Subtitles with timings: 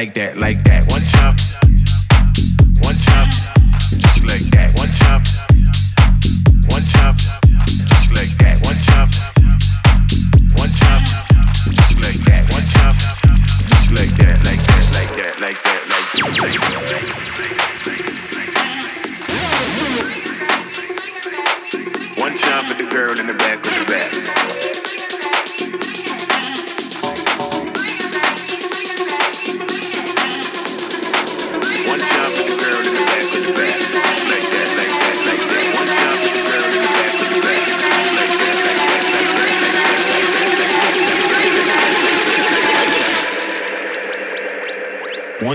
[0.00, 0.90] like that, like that.
[0.90, 1.59] One time.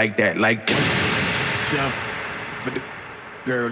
[0.00, 0.38] like that.
[0.38, 1.92] Like time
[2.60, 2.82] for the
[3.44, 3.70] girl,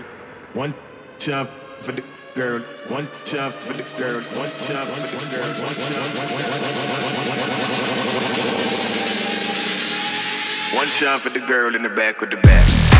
[0.52, 0.74] one
[1.16, 1.46] time
[1.80, 6.08] for the girl, one time for the girl, one time for the girl, one time,
[10.76, 12.97] one time for the girl in the back of the back.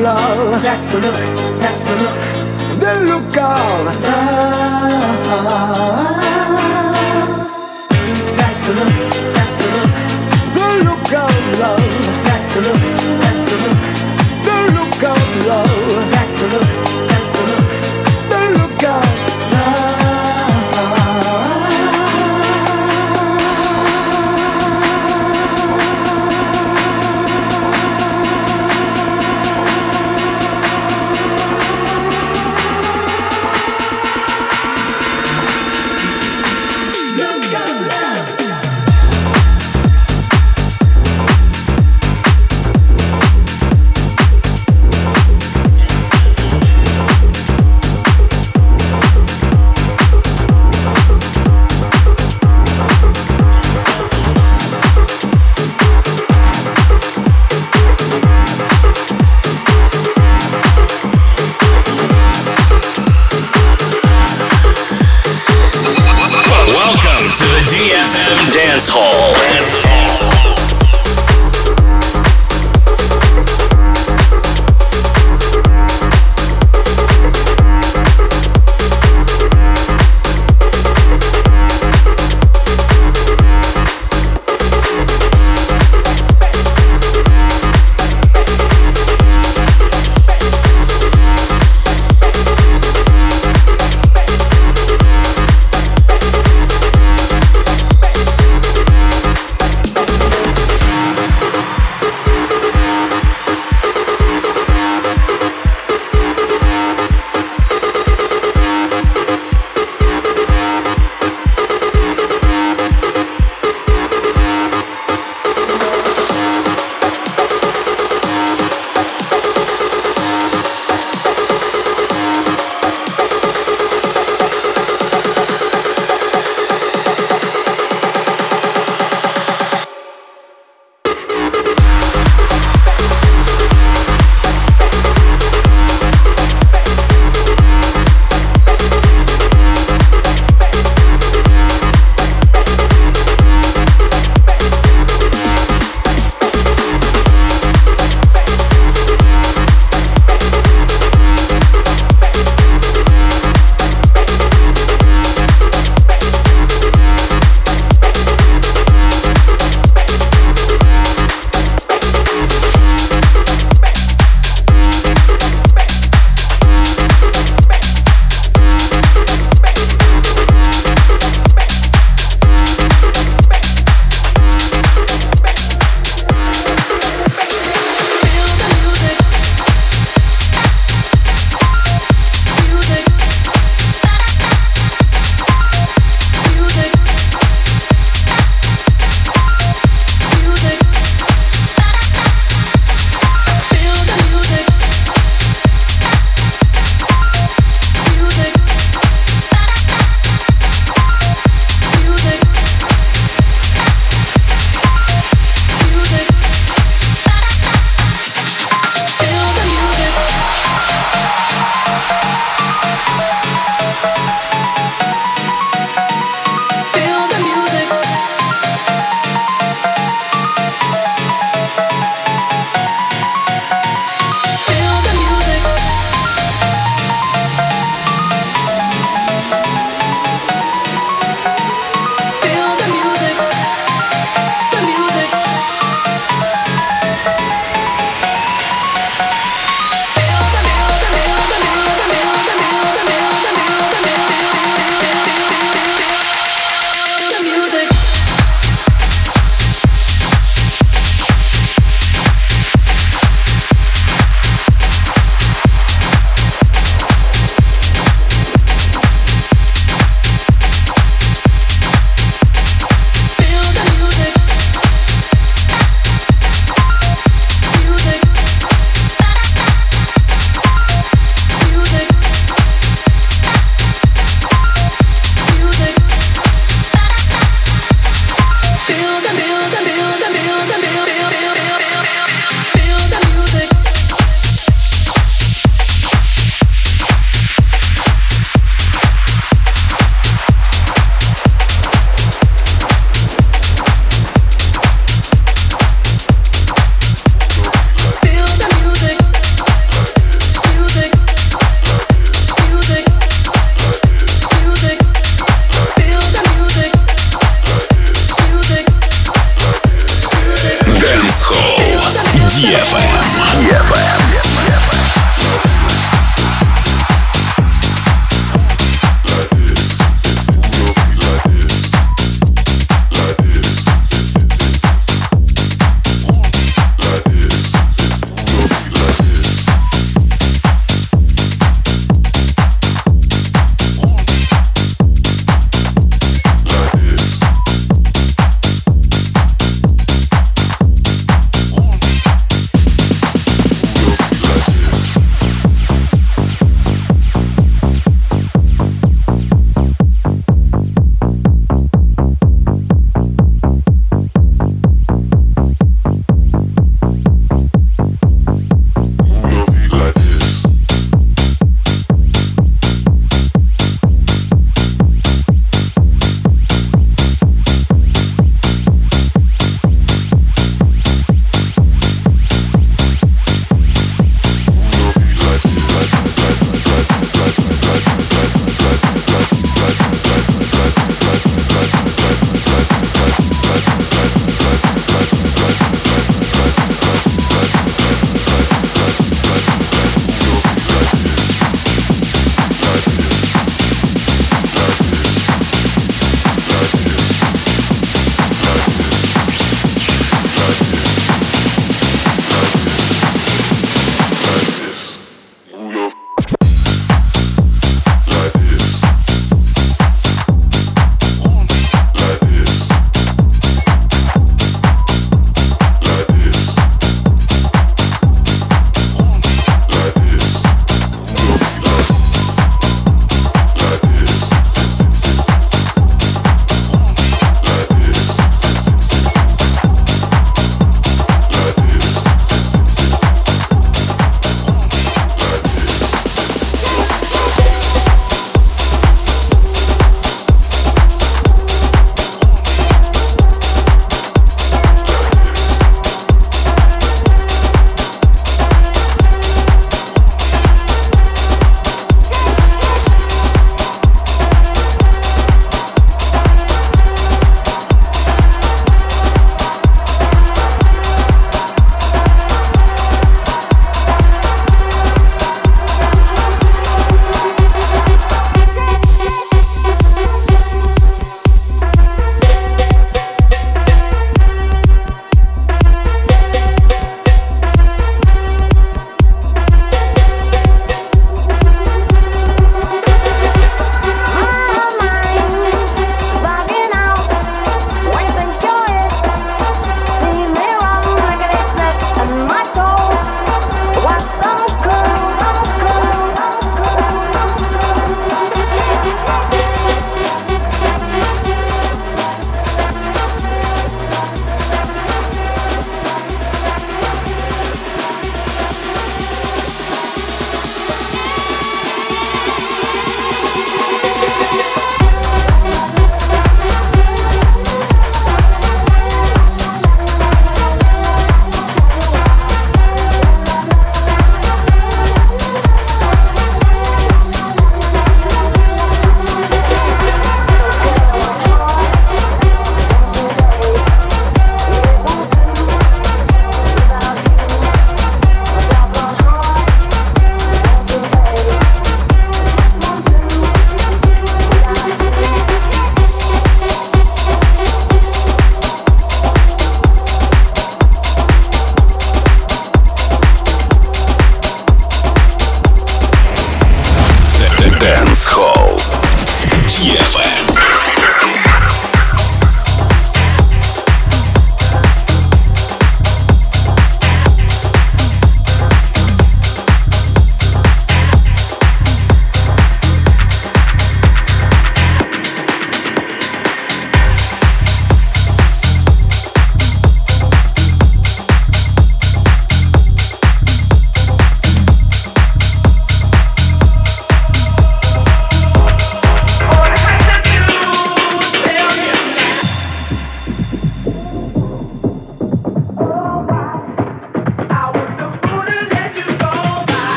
[0.00, 0.62] Love.
[0.62, 1.14] That's the look,
[1.60, 2.16] that's the look.
[2.80, 4.20] The look of love.
[8.38, 8.94] That's the look,
[9.34, 9.92] that's the look.
[10.56, 11.90] The look of love.
[12.24, 12.82] That's the look,
[13.20, 13.78] that's the look.
[14.46, 16.10] The look of love.
[16.10, 16.70] That's the look,
[17.08, 17.59] that's the look.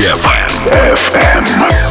[0.00, 0.48] DFM.
[0.96, 1.89] FM.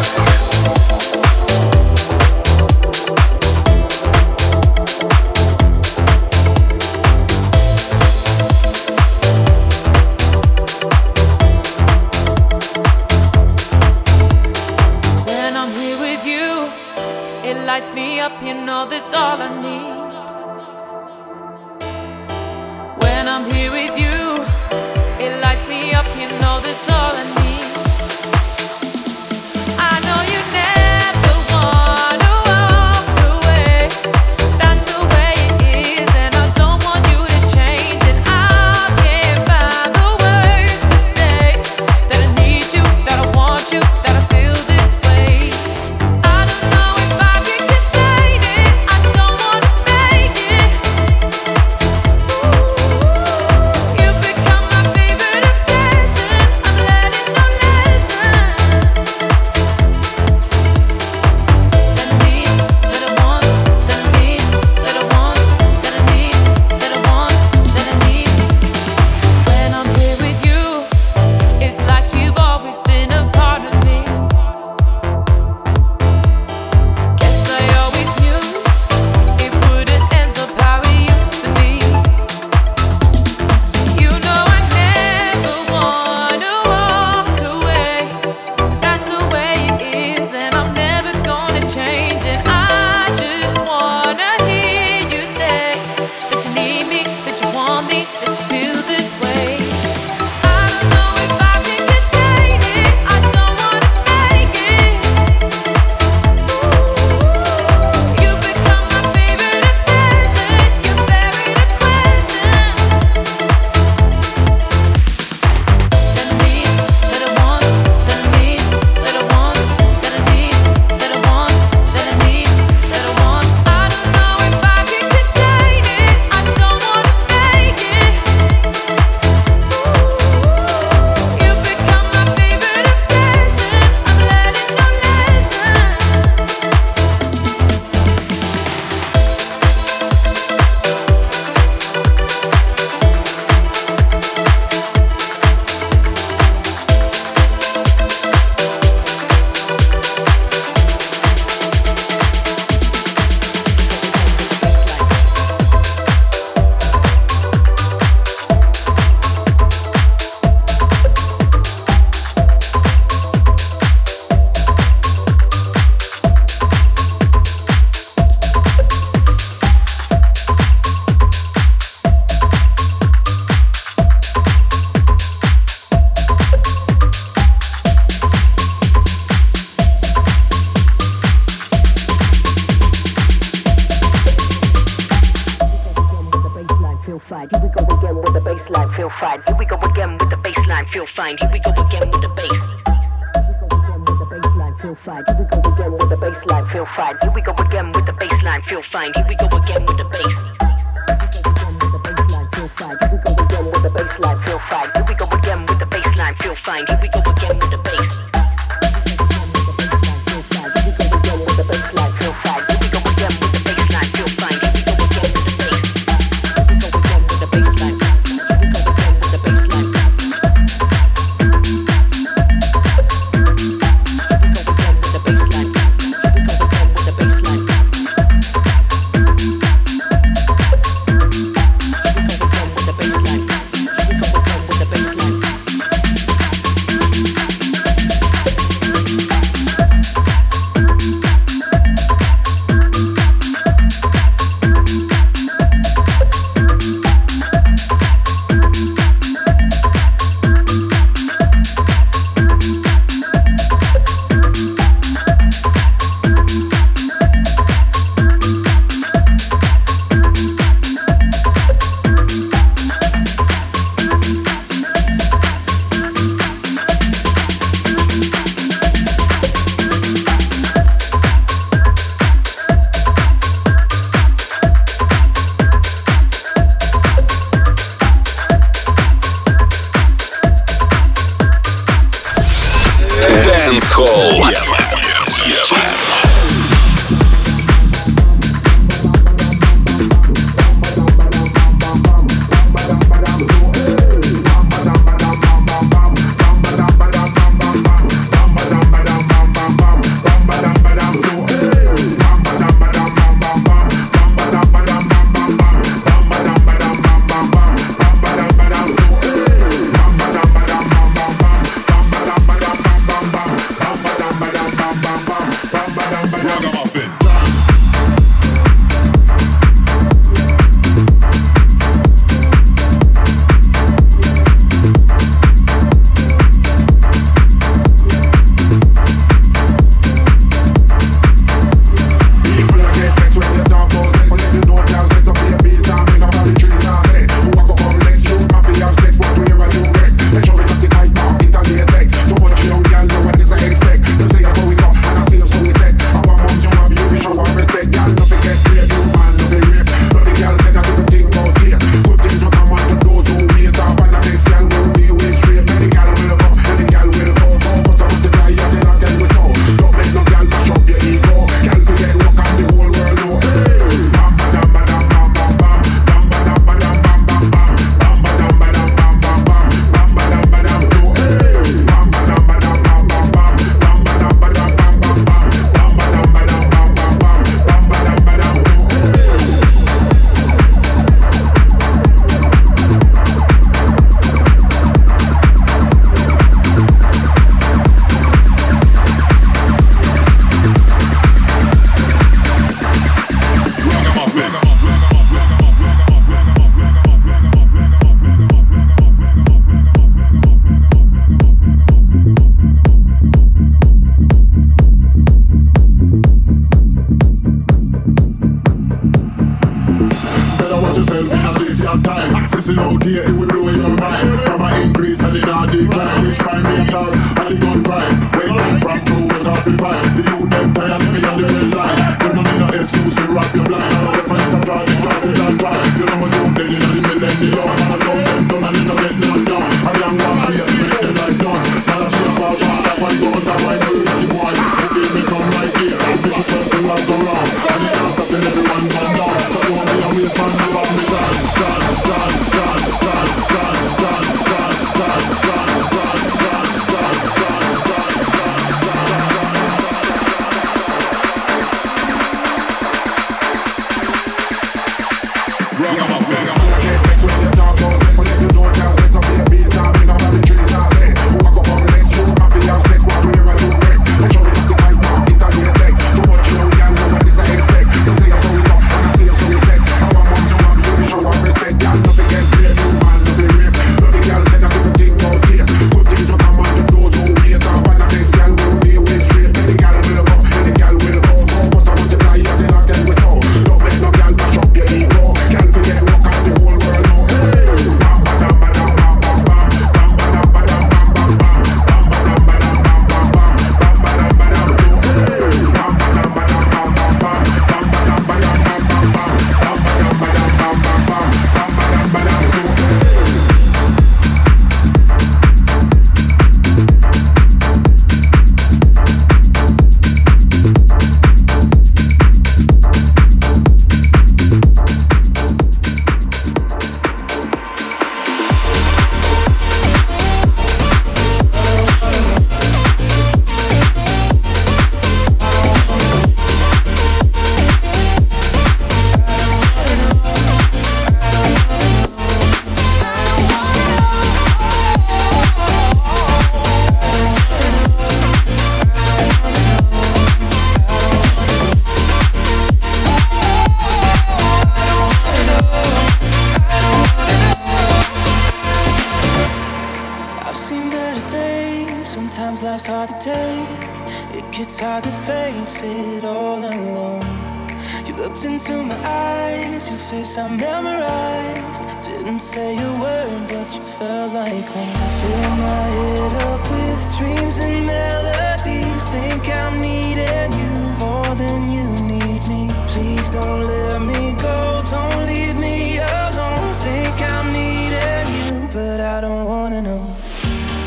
[558.30, 561.84] Looked into my eyes, your face I memorized.
[562.03, 564.93] Didn't say a word, but you felt like home.
[564.95, 569.03] I fill my head up with dreams and melodies.
[569.09, 572.71] Think I'm needing you more than you need me.
[572.89, 576.75] Please don't let me go, don't leave me alone.
[576.86, 580.05] Think I'm needing you, but I don't wanna know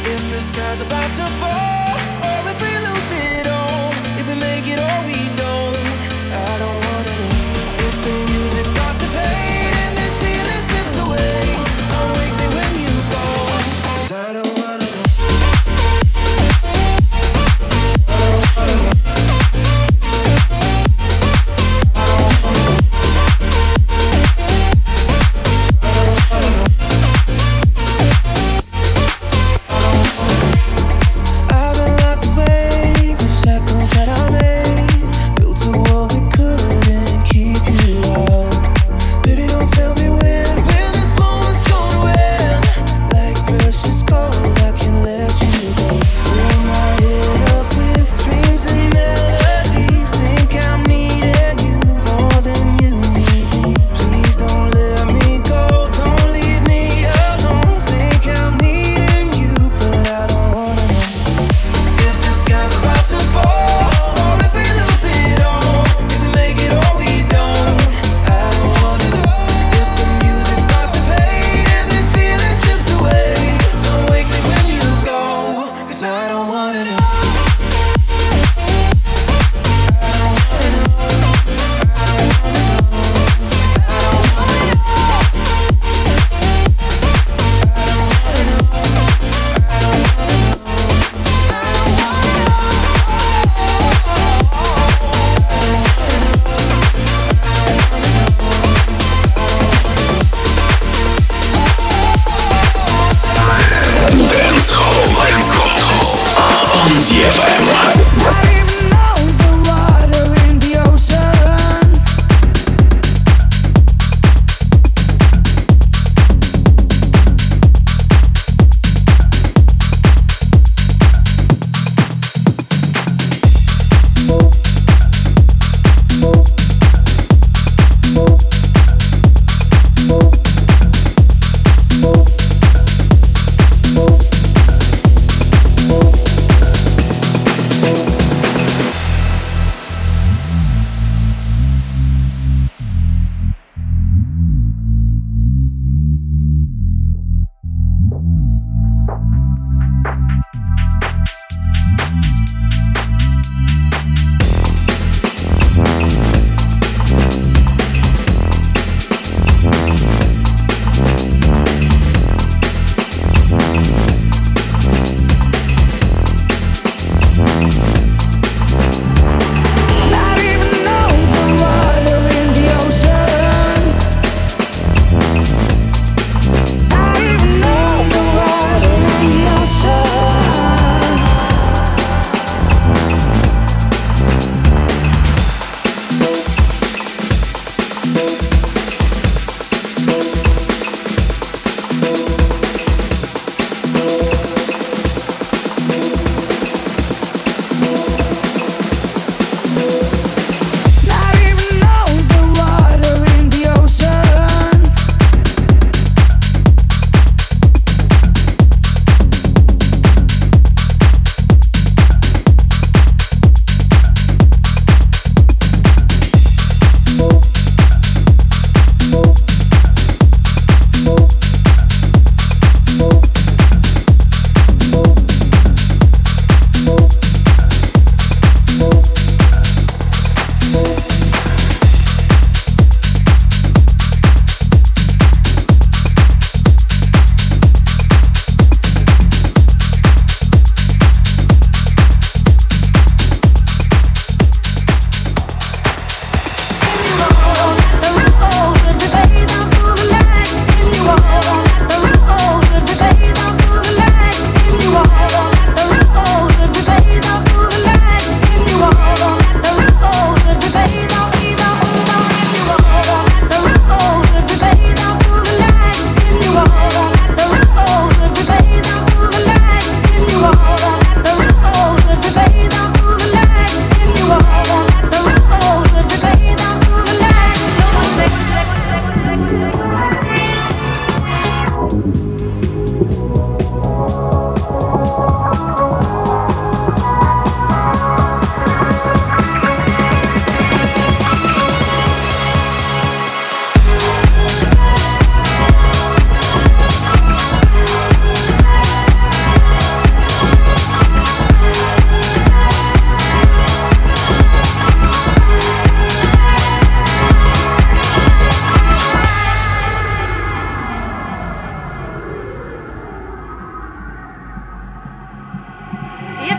[0.04, 3.90] if the sky's about to fall or if we lose it all,
[4.20, 5.02] if we make it all.
[5.06, 5.21] We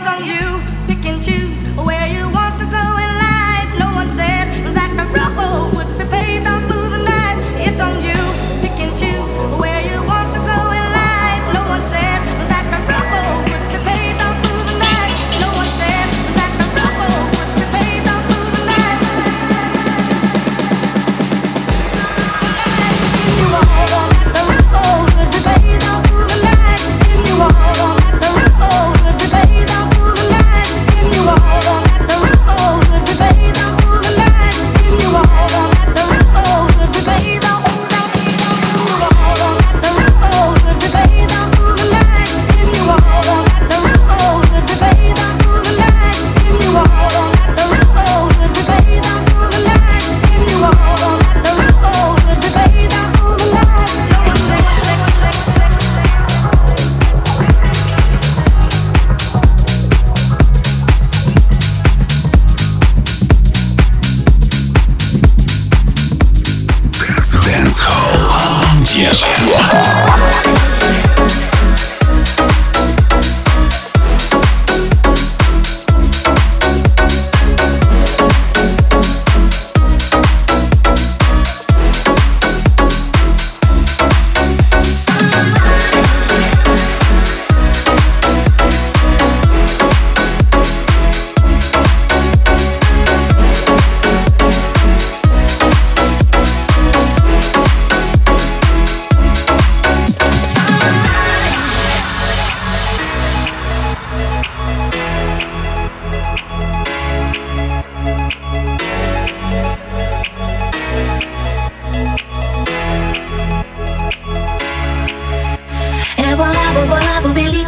[0.06, 1.63] on you, pick and choose.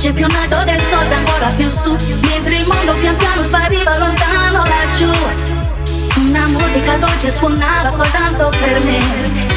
[0.06, 1.96] c'è più alto del sotto ancora più su.
[2.30, 5.10] Mentre il mondo pian piano spariva lontano laggiù.
[6.20, 9.55] Una musica dolce suonava soltanto per me.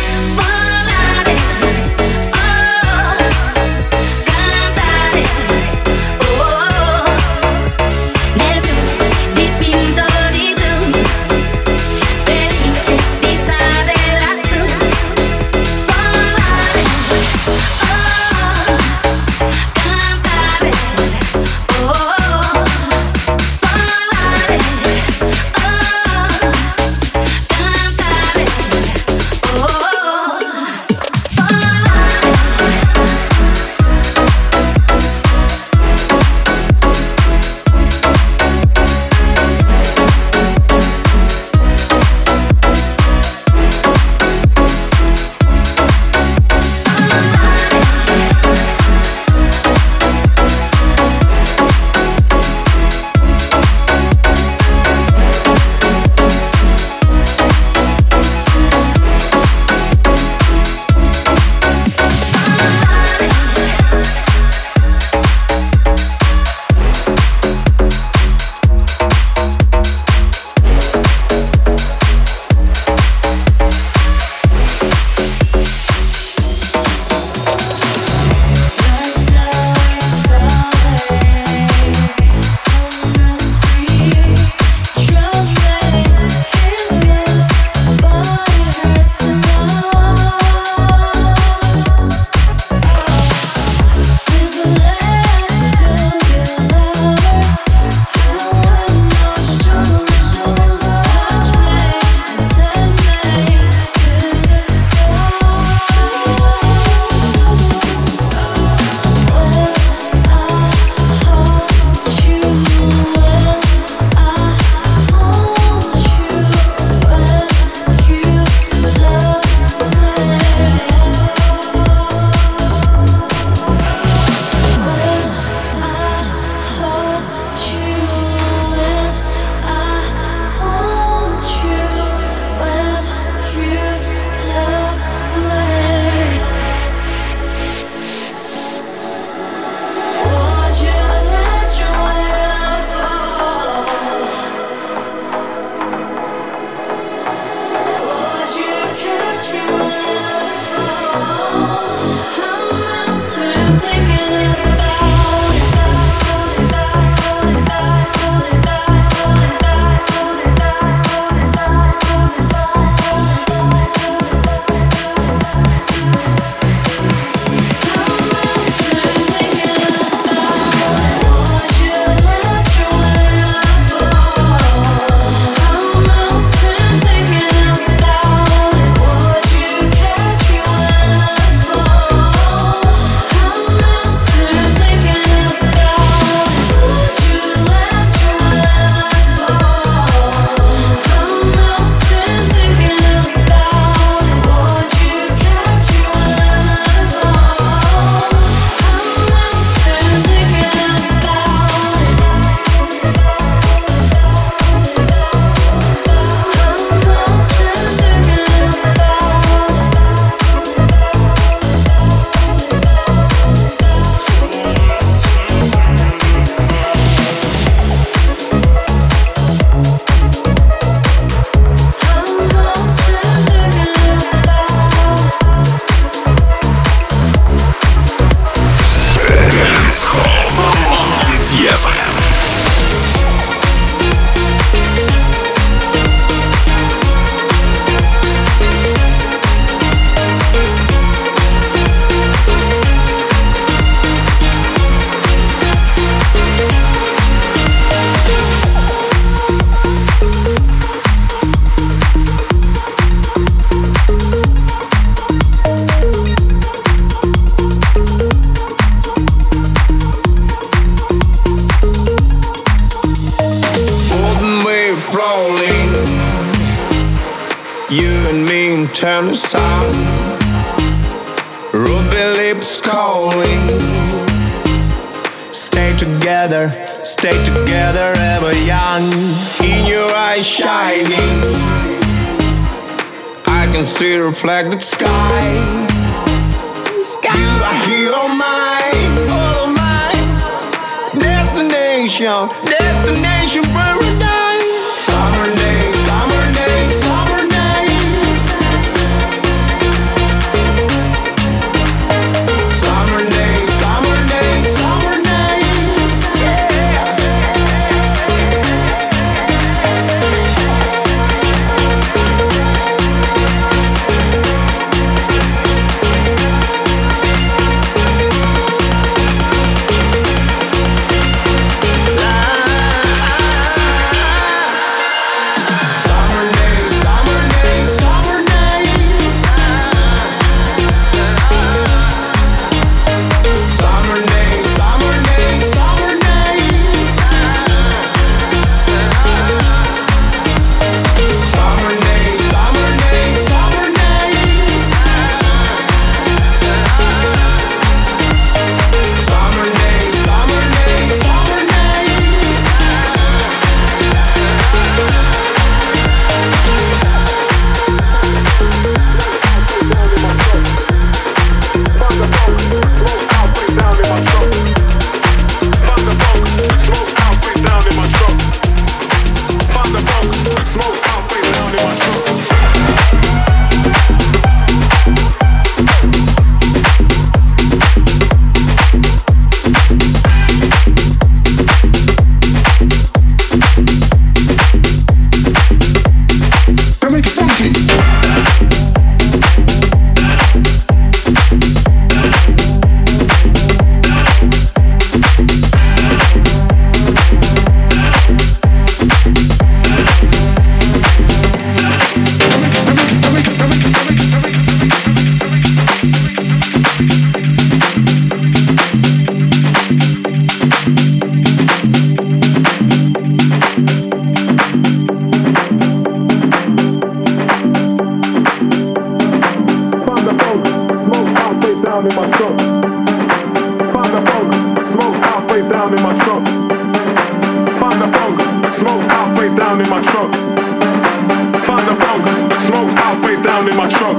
[433.70, 434.18] in my truck.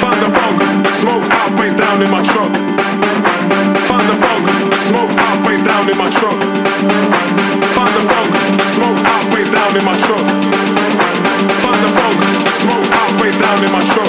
[0.00, 0.56] Find the fog,
[0.94, 2.52] smokes half face down in my truck.
[3.88, 4.42] Find the fog,
[4.80, 6.40] smokes half face down in my truck.
[7.76, 8.28] Find the fog,
[8.74, 10.26] smokes half face down in my truck.
[11.62, 12.16] Find the fog,
[12.62, 14.05] smokes half face down in my truck.